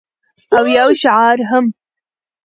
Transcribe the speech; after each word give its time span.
او 0.57 0.65
یو 0.77 0.89
شعار 1.01 1.37
هم 1.49 1.65